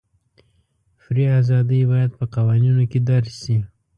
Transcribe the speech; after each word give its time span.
فري 1.01 1.25
ازادۍ 1.39 1.81
باید 1.91 2.11
په 2.19 2.25
قوانینو 2.35 2.83
کې 2.91 2.99
درج 3.09 3.27
شي. 3.41 3.57